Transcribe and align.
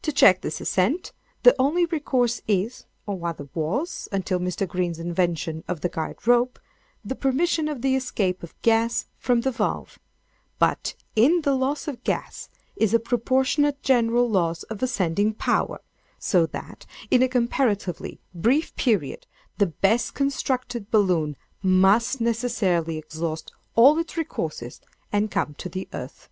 To 0.00 0.12
check 0.12 0.40
this 0.40 0.62
ascent, 0.62 1.12
the 1.42 1.54
only 1.58 1.84
recourse 1.84 2.40
is, 2.48 2.86
(or 3.06 3.18
rather 3.18 3.50
was, 3.52 4.08
until 4.10 4.38
Mr. 4.40 4.66
Green's 4.66 4.98
invention 4.98 5.62
of 5.68 5.82
the 5.82 5.90
guide 5.90 6.26
rope,) 6.26 6.58
the 7.04 7.14
permission 7.14 7.68
of 7.68 7.82
the 7.82 7.94
escape 7.94 8.42
of 8.42 8.58
gas 8.62 9.08
from 9.18 9.42
the 9.42 9.50
valve; 9.50 9.98
but, 10.58 10.94
in 11.14 11.42
the 11.42 11.54
loss 11.54 11.86
of 11.86 12.02
gas, 12.02 12.48
is 12.76 12.94
a 12.94 12.98
proportionate 12.98 13.82
general 13.82 14.26
loss 14.26 14.62
of 14.72 14.82
ascending 14.82 15.34
power; 15.34 15.82
so 16.18 16.46
that, 16.46 16.86
in 17.10 17.22
a 17.22 17.28
comparatively 17.28 18.20
brief 18.34 18.74
period, 18.74 19.26
the 19.58 19.66
best 19.66 20.14
constructed 20.14 20.90
balloon 20.90 21.36
must 21.62 22.22
necessarily 22.22 22.96
exhaust 22.96 23.52
all 23.74 23.98
its 23.98 24.16
resources, 24.16 24.80
and 25.12 25.30
come 25.30 25.52
to 25.58 25.68
the 25.68 25.90
earth. 25.92 26.30